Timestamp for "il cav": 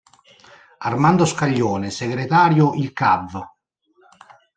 2.73-3.39